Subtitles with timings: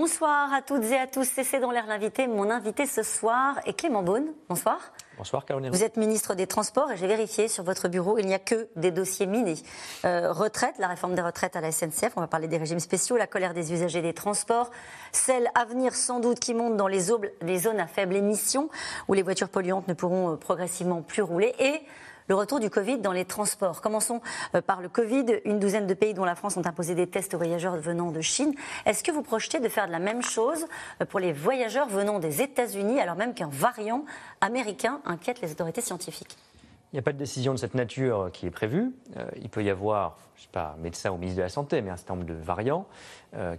[0.00, 2.26] Bonsoir à toutes et à tous, c'est dans l'air l'invité.
[2.26, 4.32] Mon invité ce soir est Clément Beaune.
[4.48, 4.78] Bonsoir.
[5.18, 5.70] Bonsoir Caroline.
[5.70, 8.68] Vous êtes ministre des Transports et j'ai vérifié sur votre bureau, il n'y a que
[8.76, 9.58] des dossiers minés.
[10.06, 13.18] Euh, retraite, la réforme des retraites à la SNCF, on va parler des régimes spéciaux,
[13.18, 14.70] la colère des usagers des transports,
[15.12, 17.08] celle à venir sans doute qui monte dans les,
[17.42, 18.70] les zones à faible émission
[19.06, 21.82] où les voitures polluantes ne pourront euh, progressivement plus rouler et
[22.30, 23.80] le retour du Covid dans les transports.
[23.80, 24.20] Commençons
[24.54, 25.40] euh, par le Covid.
[25.44, 28.20] Une douzaine de pays, dont la France, ont imposé des tests aux voyageurs venant de
[28.20, 28.54] Chine.
[28.86, 30.64] Est-ce que vous projetez de faire de la même chose
[31.00, 34.04] euh, pour les voyageurs venant des États-Unis, alors même qu'un variant
[34.40, 36.36] américain inquiète les autorités scientifiques?
[36.92, 38.92] Il n'y a pas de décision de cette nature euh, qui est prévue.
[39.42, 41.90] il peut y avoir, je ne sais pas, médecin ou ministre de la Santé, mais
[41.90, 42.86] un certain nombre de variants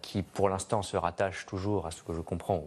[0.02, 2.64] qui, pour l'instant, se rattachent toujours à ce que je comprends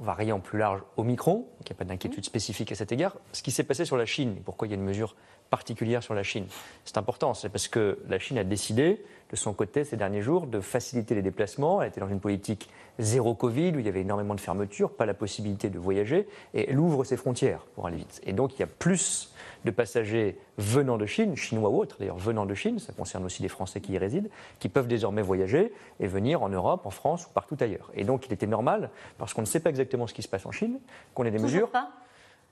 [0.00, 3.16] variant plus large Omicron, il n'y a pas d'inquiétude spécifique à cet égard.
[3.32, 5.14] Ce qui s'est passé sur la Chine, pourquoi il y a une mesure
[5.50, 6.46] particulière sur la Chine,
[6.84, 10.46] c'est important, c'est parce que la Chine a décidé, de son côté, ces derniers jours,
[10.46, 11.82] de faciliter les déplacements.
[11.82, 15.06] Elle était dans une politique zéro Covid, où il y avait énormément de fermetures, pas
[15.06, 18.20] la possibilité de voyager, et elle ouvre ses frontières pour aller vite.
[18.24, 19.32] Et donc il y a plus
[19.64, 23.42] de passagers venant de Chine, chinois ou autres d'ailleurs, venant de Chine, ça concerne aussi
[23.42, 27.26] les Français qui y résident, qui peuvent désormais voyager et venir en Europe, en France
[27.26, 27.90] ou partout ailleurs.
[27.94, 30.46] Et donc il était normal, parce qu'on ne sait pas exactement ce qui se passe
[30.46, 30.78] en Chine,
[31.14, 31.70] qu'on ait des Toujours mesures.
[31.70, 31.90] Pas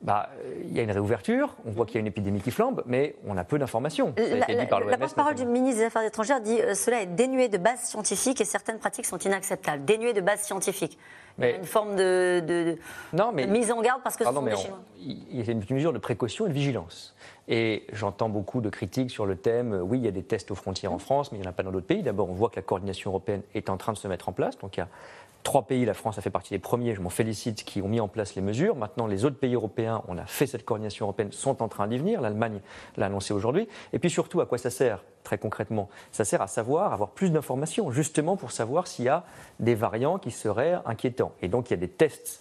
[0.00, 0.30] bah,
[0.62, 3.16] il y a une réouverture, on voit qu'il y a une épidémie qui flambe, mais
[3.26, 4.14] on a peu d'informations.
[4.16, 8.40] La, porte-parole du ministre des Affaires étrangères dit euh, cela est dénué de base scientifique
[8.40, 9.84] et certaines pratiques sont inacceptables.
[9.84, 10.98] Dénué de base scientifique.
[11.36, 12.76] Mais, une forme de,
[13.12, 14.80] non, mais, mise en garde parce que ce sont des Chinois.
[15.00, 17.14] Il y a une mesure de précaution et de vigilance.
[17.46, 20.50] Et j'entends beaucoup de critiques sur le thème euh, oui, il y a des tests
[20.50, 22.02] aux frontières en France, mais il n'y en a pas dans d'autres pays.
[22.02, 24.58] D'abord, on voit que la coordination européenne est en train de se mettre en place.
[24.58, 24.88] Donc il y a
[25.42, 28.00] trois pays, la France a fait partie des premiers, je m'en félicite, qui ont mis
[28.00, 28.76] en place les mesures.
[28.76, 31.98] Maintenant, les autres pays européens, on a fait cette coordination européenne, sont en train d'y
[31.98, 32.20] venir.
[32.20, 32.60] L'Allemagne
[32.96, 33.68] l'a annoncé aujourd'hui.
[33.92, 35.88] Et puis surtout, à quoi ça sert très concrètement?
[36.12, 39.24] Ça sert à savoir, avoir plus d'informations, justement pour savoir s'il y a
[39.60, 41.32] des variants qui seraient inquiétants.
[41.42, 42.40] Et donc, il y a des tests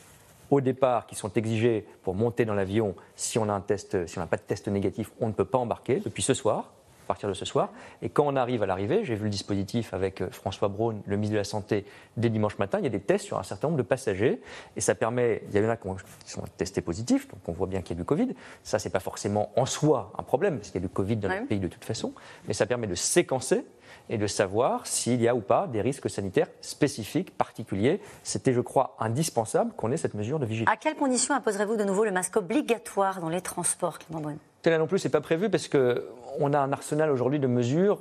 [0.50, 2.96] au départ qui sont exigés pour monter dans l'avion.
[3.16, 5.58] Si on a un test, si n'a pas de test négatif, on ne peut pas
[5.58, 6.72] embarquer depuis ce soir
[7.08, 7.70] partir de ce soir.
[8.02, 11.16] Et quand on arrive à l'arrivée, j'ai vu le dispositif avec euh, François Braun, le
[11.16, 11.86] ministre de la Santé,
[12.18, 14.42] dès dimanche matin, il y a des tests sur un certain nombre de passagers.
[14.76, 15.88] Et ça permet, il y en a qui
[16.26, 18.30] sont testés positifs, donc on voit bien qu'il y a du Covid.
[18.64, 21.30] Ça, c'est pas forcément en soi un problème, parce qu'il y a du Covid dans
[21.30, 22.14] le pays de toute façon.
[22.48, 23.66] Mais ça permet de séquencer
[24.10, 28.02] et de savoir s'il y a ou pas des risques sanitaires spécifiques, particuliers.
[28.24, 30.74] C'était, je crois, indispensable qu'on ait cette mesure de vigilance.
[30.74, 34.38] À quelles conditions imposerez-vous de nouveau le masque obligatoire dans les transports, Clément Brune
[34.70, 38.00] Là non plus, c'est pas prévu parce qu'on a un arsenal aujourd'hui de mesures,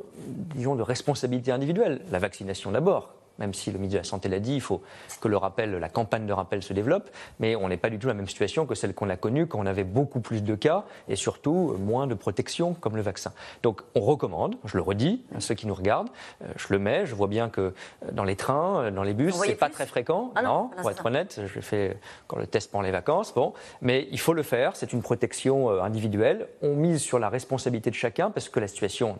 [0.54, 2.00] disons, de responsabilité individuelle.
[2.10, 4.83] La vaccination d'abord, même si le ministre de la Santé l'a dit, il faut
[5.21, 7.11] que le rappel, la campagne de rappel se développe,
[7.41, 9.47] mais on n'est pas du tout dans la même situation que celle qu'on a connue
[9.47, 13.33] quand on avait beaucoup plus de cas et surtout moins de protection comme le vaccin.
[13.63, 16.11] Donc on recommande, je le redis à ceux qui nous regardent,
[16.43, 17.73] euh, je le mets, je vois bien que euh,
[18.13, 21.05] dans les trains, euh, dans les bus, c'est pas très fréquent, ah non, pour être
[21.05, 24.77] honnête, je fais quand le test pendant les vacances, bon, mais il faut le faire,
[24.77, 29.17] c'est une protection individuelle, on mise sur la responsabilité de chacun parce que la situation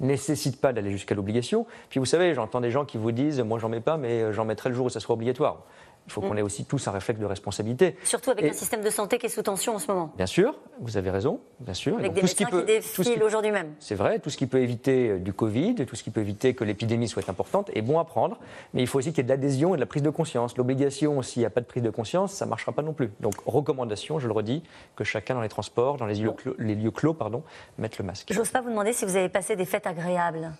[0.00, 1.66] nécessite pas d'aller jusqu'à l'obligation.
[1.90, 4.44] Puis vous savez, j'entends des gens qui vous disent, moi j'en mets pas, mais j'en
[4.44, 5.64] mettrai le jour où ça sera obligatoire.
[6.06, 6.38] Il faut qu'on mm.
[6.38, 7.96] ait aussi tous un réflexe de responsabilité.
[8.04, 10.12] Surtout avec un système de santé qui est sous tension en ce moment.
[10.16, 11.98] Bien sûr, vous avez raison, bien sûr.
[11.98, 13.74] Avec des tout médecins qui, peut, qui défilent aujourd'hui même.
[13.80, 16.54] C'est vrai, tout ce qui peut éviter euh, du Covid, tout ce qui peut éviter
[16.54, 18.38] que l'épidémie soit importante est bon à prendre,
[18.72, 20.56] mais il faut aussi qu'il y ait de l'adhésion et de la prise de conscience.
[20.56, 23.10] L'obligation, s'il n'y a pas de prise de conscience, ça ne marchera pas non plus.
[23.20, 24.62] Donc, recommandation, je le redis,
[24.94, 27.42] que chacun dans les transports, dans les lieux, clos, les lieux clos, pardon,
[27.78, 28.28] mette le masque.
[28.32, 30.52] Je n'ose pas vous demander si vous avez passé des fêtes agréables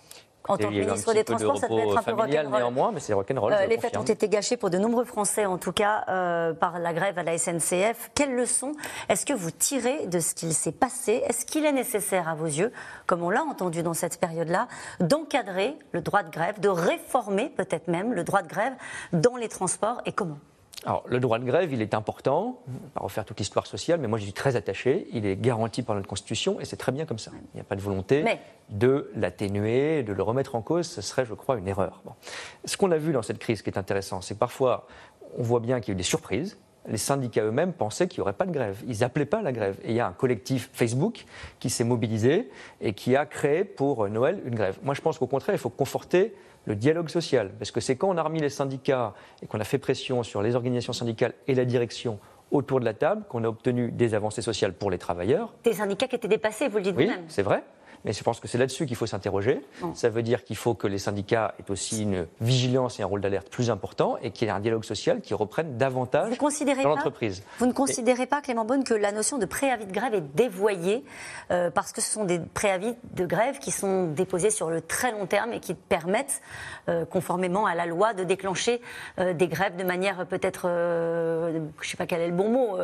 [0.47, 2.59] en tant que ministre des Transports, ça peut être un peu rock'n'roll.
[2.59, 3.53] néanmoins, mais c'est rock'n'roll.
[3.53, 6.79] Euh, les fêtes ont été gâchées pour de nombreux Français, en tout cas, euh, par
[6.79, 8.11] la grève à la SNCF.
[8.15, 8.73] Quelles leçons
[9.09, 11.23] est-ce que vous tirez de ce qu'il s'est passé?
[11.27, 12.71] Est-ce qu'il est nécessaire, à vos yeux,
[13.05, 14.67] comme on l'a entendu dans cette période-là,
[14.99, 18.73] d'encadrer le droit de grève, de réformer peut-être même le droit de grève
[19.13, 20.37] dans les transports et comment?
[20.85, 22.61] Alors, le droit de grève, il est important,
[22.93, 25.07] pas refaire toute l'histoire sociale, mais moi, je suis très attaché.
[25.11, 27.31] Il est garanti par notre Constitution et c'est très bien comme ça.
[27.53, 28.23] Il n'y a pas de volonté
[28.69, 30.87] de l'atténuer, de le remettre en cause.
[30.87, 32.03] Ce serait, je crois, une erreur.
[32.65, 34.87] Ce qu'on a vu dans cette crise qui est intéressant, c'est que parfois,
[35.37, 36.57] on voit bien qu'il y a eu des surprises
[36.87, 38.81] les syndicats eux-mêmes pensaient qu'il n'y aurait pas de grève.
[38.87, 39.77] Ils n'appelaient pas à la grève.
[39.83, 41.25] Et il y a un collectif Facebook
[41.59, 42.49] qui s'est mobilisé
[42.81, 44.77] et qui a créé pour Noël une grève.
[44.83, 46.33] Moi, je pense qu'au contraire, il faut conforter
[46.65, 47.51] le dialogue social.
[47.57, 50.41] Parce que c'est quand on a remis les syndicats et qu'on a fait pression sur
[50.41, 52.19] les organisations syndicales et la direction
[52.51, 55.53] autour de la table qu'on a obtenu des avancées sociales pour les travailleurs.
[55.63, 57.25] Des syndicats qui étaient dépassés, vous le dites oui, vous-même.
[57.27, 57.63] c'est vrai.
[58.05, 59.61] Mais je pense que c'est là-dessus qu'il faut s'interroger.
[59.93, 63.21] Ça veut dire qu'il faut que les syndicats aient aussi une vigilance et un rôle
[63.21, 67.43] d'alerte plus important et qu'il y ait un dialogue social qui reprenne davantage dans l'entreprise.
[67.59, 71.03] Vous ne considérez pas, Clément Beaune, que la notion de préavis de grève est dévoyée
[71.51, 75.11] euh, parce que ce sont des préavis de grève qui sont déposés sur le très
[75.11, 76.41] long terme et qui permettent,
[76.89, 78.81] euh, conformément à la loi, de déclencher
[79.19, 82.77] euh, des grèves de manière peut-être, je ne sais pas quel est le bon mot,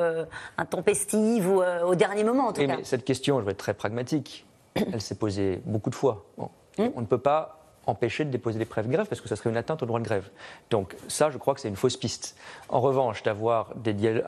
[0.57, 2.77] intempestive ou au dernier moment en tout cas.
[2.77, 4.45] Mais cette question, je vais être très pragmatique,
[4.75, 6.25] elle s'est posée beaucoup de fois.
[6.37, 6.89] Hmm.
[6.95, 9.49] On ne peut pas empêcher de déposer des préavis de grève parce que ça serait
[9.49, 10.29] une atteinte au droit de grève.
[10.69, 12.37] Donc ça, je crois que c'est une fausse piste.
[12.69, 13.73] En revanche, d'avoir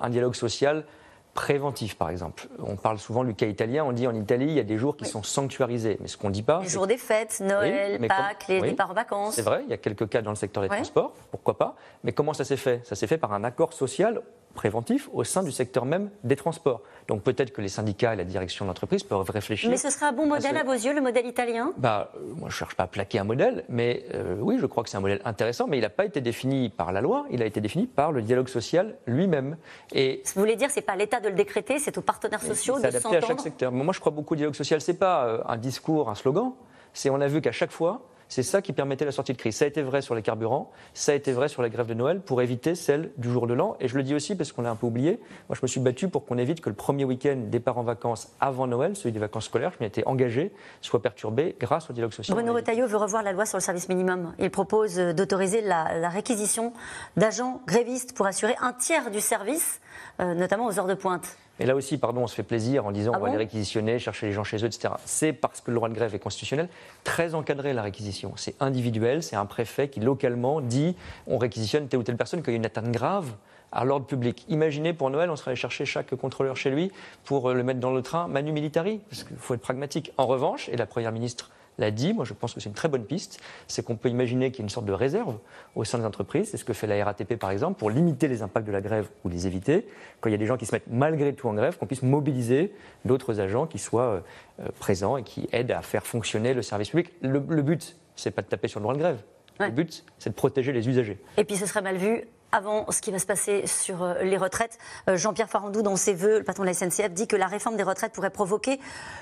[0.01, 0.85] un dialogue social
[1.33, 2.47] préventif, par exemple.
[2.63, 4.95] On parle souvent du cas italien, on dit en Italie, il y a des jours
[4.95, 5.97] qui sont sanctuarisés.
[5.99, 6.61] Mais ce qu'on ne dit pas.
[6.61, 9.35] Les jours des fêtes, Noël, Pâques, les départs en vacances.
[9.35, 11.75] C'est vrai, il y a quelques cas dans le secteur des transports, pourquoi pas.
[12.03, 12.85] Mais comment ça s'est fait?
[12.85, 14.21] Ça s'est fait par un accord social
[14.55, 16.81] préventif au sein du secteur même des transports.
[17.07, 19.69] Donc peut-être que les syndicats et la direction de l'entreprise peuvent réfléchir.
[19.69, 21.73] Mais ce serait un bon modèle à, vos yeux, le modèle italien?
[21.77, 24.65] Bah, euh, Moi, je ne cherche pas à plaquer un modèle, mais euh, oui, je
[24.65, 27.25] crois que c'est un modèle intéressant, mais il n'a pas été défini par la loi,
[27.29, 29.57] il a été défini par le dialogue social lui-même.
[29.93, 32.81] Et vous voulez dire, c'est pas l'État de le décréter, c'est aux partenaires sociaux de
[32.81, 33.71] s'entendre C'est adapté à chaque secteur.
[33.71, 34.81] Moi, je crois beaucoup au dialogue social.
[34.81, 36.53] Ce n'est pas euh, un discours, un slogan.
[36.93, 39.55] C'est on a vu qu'à chaque fois, c'est ça qui permettait la sortie de crise.
[39.55, 41.93] Ça a été vrai sur les carburants, ça a été vrai sur la grève de
[41.93, 43.77] Noël pour éviter celle du jour de l'an.
[43.79, 45.19] Et je le dis aussi parce qu'on l'a un peu oublié.
[45.49, 48.29] Moi, je me suis battu pour qu'on évite que le premier week-end départ en vacances
[48.39, 50.51] avant Noël, celui des vacances scolaires, je m'y étais engagé,
[50.81, 52.35] soit perturbé grâce au dialogue social.
[52.35, 54.33] Bruno Retailleau veut revoir la loi sur le service minimum.
[54.39, 56.71] Il propose d'autoriser la, réquisition
[57.17, 59.81] d'agents grévistes pour assurer un tiers du service,
[60.19, 61.37] euh, notamment aux heures de pointe.
[61.59, 63.97] Et là aussi, pardon, on se fait plaisir en disant ah on va les réquisitionner,
[63.97, 64.93] chercher les gens chez eux, etc.
[65.05, 66.67] C'est parce que le droit de grève est constitutionnel,
[67.03, 68.33] très encadré la réquisition.
[68.35, 70.95] C'est individuel, c'est un préfet qui localement dit
[71.27, 73.31] on réquisitionne telle ou telle personne quand il y a une atteinte grave
[73.71, 74.45] à l'ordre public.
[74.49, 76.91] Imaginez pour Noël, on serait allé chercher chaque contrôleur chez lui
[77.23, 80.11] pour le mettre dans le train manu militari, parce qu'il faut être pragmatique.
[80.17, 82.87] En revanche, et la Première ministre l'a dit, moi je pense que c'est une très
[82.87, 85.37] bonne piste, c'est qu'on peut imaginer qu'il y ait une sorte de réserve
[85.75, 88.41] au sein des entreprises, c'est ce que fait la RATP par exemple, pour limiter les
[88.41, 89.87] impacts de la grève ou les éviter,
[90.21, 92.03] quand il y a des gens qui se mettent malgré tout en grève, qu'on puisse
[92.03, 92.73] mobiliser
[93.03, 94.19] d'autres agents qui soient euh,
[94.61, 97.11] euh, présents et qui aident à faire fonctionner le service public.
[97.21, 99.21] Le, le but, c'est pas de taper sur le droit de grève,
[99.59, 101.17] le but, c'est de protéger les usagers.
[101.37, 104.37] Et puis ce serait mal vu avant ce qui va se passer sur euh, les
[104.37, 104.77] retraites.
[105.09, 107.75] Euh, Jean-Pierre Farandou, dans ses voeux, le patron de la SNCF, dit que la réforme
[107.75, 108.79] des retraites pourrait provoquer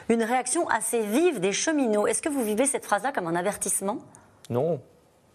[0.10, 2.08] une réaction assez vive des cheminots.
[2.08, 4.00] Est-ce que vous vivez cette phrase-là comme un avertissement?
[4.50, 4.82] Non,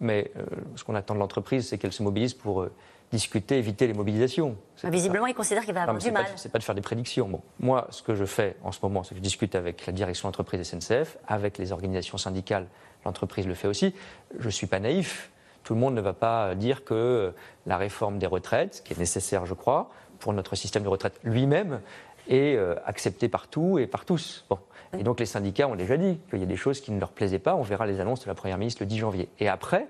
[0.00, 0.44] mais euh,
[0.76, 2.67] ce qu'on attend de l'entreprise, c'est qu'elle se mobilise pour
[3.11, 4.56] discuter, éviter les mobilisations.
[4.85, 6.26] Visiblement, il considère qu'il va avoir du mal.
[6.37, 7.29] C'est pas de faire des prédictions.
[7.29, 9.93] Bon, moi, ce que je fais en ce moment, c'est que je discute avec la
[9.93, 12.67] direction d'entreprise SNCF, avec les organisations syndicales.
[13.05, 13.94] L'entreprise le fait aussi.
[14.38, 15.31] Je ne suis pas naïf.
[15.69, 17.35] Tout le monde ne va pas dire que
[17.67, 21.82] la réforme des retraites, qui est nécessaire, je crois, pour notre système de retraite lui-même,
[22.26, 24.47] est euh, acceptée par tout et par tous.
[24.99, 27.11] Et donc les syndicats ont déjà dit qu'il y a des choses qui ne leur
[27.11, 27.55] plaisaient pas.
[27.55, 29.29] On verra les annonces de la Première ministre le 10 janvier.
[29.41, 29.88] Et après,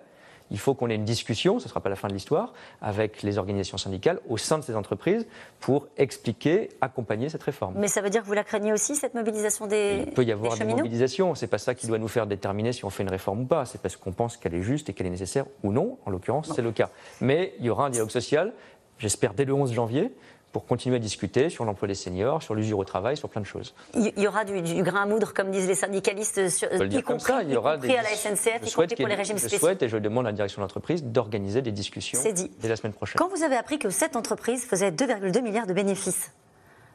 [0.50, 3.22] il faut qu'on ait une discussion, ce ne sera pas la fin de l'histoire, avec
[3.22, 5.26] les organisations syndicales au sein de ces entreprises
[5.60, 7.74] pour expliquer, accompagner cette réforme.
[7.76, 10.32] Mais ça veut dire que vous la craignez aussi, cette mobilisation des Il peut y
[10.32, 11.34] avoir des, mobilisations.
[11.34, 13.46] Ce n'est pas ça qui doit nous faire déterminer si on fait une réforme ou
[13.46, 13.64] pas.
[13.64, 15.98] C'est parce qu'on pense qu'elle est juste et qu'elle est nécessaire ou non.
[16.06, 16.90] En l'occurrence, c'est le cas.
[17.20, 18.52] Mais il y aura un dialogue social,
[18.98, 20.12] j'espère dès le 11 janvier,
[20.52, 23.46] pour continuer à discuter sur l'emploi des seniors, sur l'usure au travail, sur plein de
[23.46, 23.74] choses.
[23.94, 27.42] Il y aura du, grain à moudre, comme disent les syndicalistes, sur, y, compris, ça.
[27.42, 29.58] Il y, aura des, à la SNCF, y compris pour les régimes spéciaux.
[29.58, 32.20] Je souhaite et je demande à la direction de l'entreprise d'organiser des discussions
[32.60, 33.18] dès la semaine prochaine.
[33.18, 36.32] Quand vous avez appris que cette entreprise faisait 2,2 milliards de bénéfices,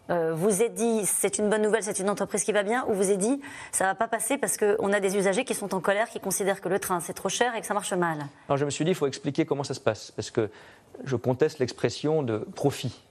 [0.09, 2.93] euh, vous êtes dit c'est une bonne nouvelle, c'est une entreprise qui va bien, ou
[2.93, 3.39] vous êtes dit
[3.71, 6.59] ça va pas passer parce qu'on a des usagers qui sont en colère, qui considèrent
[6.59, 8.17] que le train c'est trop cher et que ça marche mal?
[8.49, 10.49] Alors je me suis dit il faut expliquer comment ça se passe, parce que
[11.05, 13.01] je conteste l'expression de profit.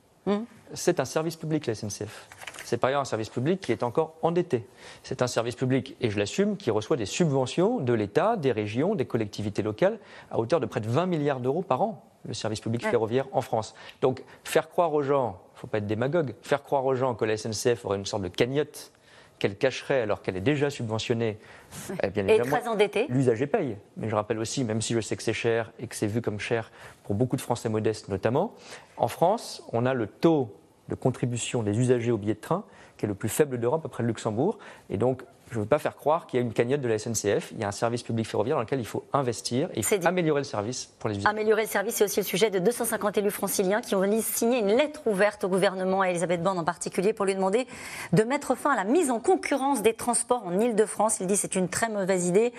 [0.74, 2.28] C'est un service public, la SNCF.
[2.64, 4.66] C'est par ailleurs un service public qui est encore endetté.
[5.02, 8.94] C'est un service public, et je l'assume, qui reçoit des subventions de l'État, des régions,
[8.94, 9.98] des collectivités locales,
[10.30, 13.42] à hauteur de près de 20 milliards d'euros par an, le service public ferroviaire en
[13.42, 13.74] France.
[14.00, 17.14] Donc, faire croire aux gens, il ne faut pas être démagogue, faire croire aux gens
[17.14, 18.92] que la SNCF aurait une sorte de cagnotte
[19.42, 21.37] qu'elle cacherait alors qu'elle est déjà subventionnée,
[22.00, 23.06] eh bien et très endettée.
[23.08, 23.76] L'usager paye.
[23.96, 26.22] Mais je rappelle aussi, même si je sais que c'est cher et que c'est vu
[26.22, 26.70] comme cher
[27.02, 28.54] pour beaucoup de Français modestes notamment,
[28.96, 30.54] en France, on a le taux
[30.88, 32.64] de contribution des usagers au billet de train
[32.96, 34.58] qui est le plus faible d'Europe après le Luxembourg.
[34.90, 36.99] Et donc, je ne veux pas faire croire qu'il y a une cagnotte de la
[36.99, 37.52] SNCF.
[37.52, 40.44] Il y a un service public ferroviaire dans lequel il faut investir et améliorer le
[40.44, 41.28] service pour les usagers.
[41.28, 44.68] Améliorer le service, c'est aussi le sujet de 250 élus franciliens qui ont signé une
[44.68, 47.66] lettre ouverte au gouvernement, à Elisabeth Borne en particulier, pour lui demander
[48.14, 51.18] de mettre fin à la mise en concurrence des transports en Ile-de-France.
[51.21, 52.52] Il dit que c'est une très mauvaise idée.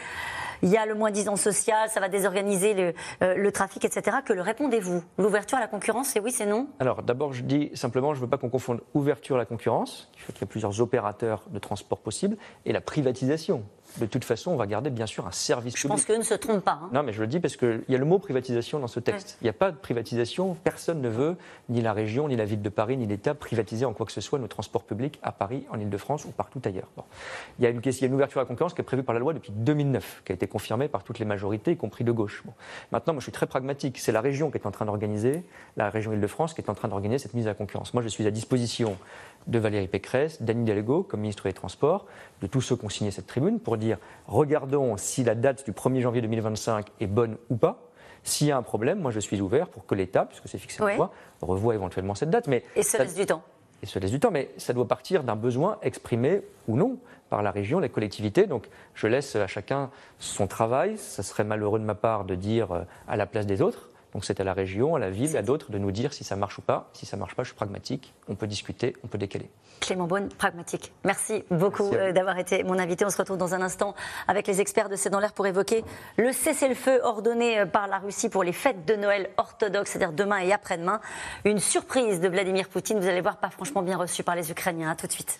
[0.64, 4.18] Il y a le moins disant social, ça va désorganiser le, euh, trafic, etc.
[4.26, 5.04] Que le répondez-vous?
[5.18, 6.68] L'ouverture à la concurrence, c'est oui, c'est non?
[6.80, 10.10] Alors d'abord, je dis simplement, je ne veux pas qu'on confonde ouverture à la concurrence,
[10.16, 13.64] il faut qu'il y ait plusieurs opérateurs de transport possibles, et la privatisation
[14.00, 15.84] de toute façon, on va garder bien sûr un service public.
[15.84, 16.80] Je pense qu'eux ne se trompent pas.
[16.84, 16.90] Hein.
[16.94, 19.38] Non, mais je le dis parce qu'il y a le mot privatisation dans ce texte.
[19.42, 20.56] Il n'y a pas de privatisation.
[20.64, 21.36] Personne ne veut,
[21.70, 24.22] ni la région, ni la ville de Paris, ni l'État, privatiser en quoi que ce
[24.22, 26.88] soit nos transports publics à Paris, en Ile-de-France ou partout ailleurs.
[27.60, 29.04] Il, y a une, il, y a une, ouverture à la concurrence qui est prévue
[29.04, 32.04] par la loi depuis 2009, qui a été confirmée par toutes les majorités, y compris
[32.04, 32.44] de gauche.
[32.92, 34.00] Maintenant, moi, je suis très pragmatique.
[34.00, 35.44] C'est la région qui est en train d'organiser,
[35.78, 37.94] la région Ile-de-France, qui est en train d'organiser cette mise à la concurrence.
[37.94, 38.98] Moi, je suis à disposition
[39.48, 42.06] de Valérie Pécresse, d'Annie Delgo, comme ministre des Transports,
[42.44, 43.98] de tous ceux qui ont signé cette tribune, pour dire
[44.28, 47.90] regardons si la date du 1er janvier 2025 est bonne ou pas.
[48.24, 50.84] S'il y a un problème, moi je suis ouvert pour que l'État, puisque c'est fixé
[50.84, 52.48] en loi, revoie éventuellement cette date.
[52.48, 53.44] Mais et se laisse du temps.
[53.82, 56.98] Et se laisse du temps, mais ça doit partir d'un besoin exprimé ou non
[57.30, 58.46] par la région, les collectivités.
[58.46, 60.98] Donc je laisse à chacun son travail.
[60.98, 63.90] Ça serait malheureux de ma part de dire euh, à la place des autres.
[64.14, 66.36] Donc c'est à la région, à la ville, à d'autres de nous dire si ça
[66.36, 66.90] marche ou pas.
[66.94, 68.14] Si ça marche pas, je suis pragmatique.
[68.28, 69.50] On peut discuter, on peut décaler.
[69.80, 70.94] Clément Beaune, pragmatique.
[71.04, 73.06] Merci beaucoup euh, d'avoir été mon invité.
[73.06, 73.96] On se retrouve dans un instant
[74.28, 75.84] avec les experts de C'est dans l'air pour évoquer
[76.18, 80.40] le cessez-le-feu ordonné euh, par la Russie pour les fêtes de Noël orthodoxes, c'est-à-dire demain
[80.40, 81.02] et après-demain.
[81.44, 84.92] Une surprise de Vladimir Poutine, vous allez voir, pas franchement bien reçue par les Ukrainiens.
[84.92, 85.40] À tout de suite.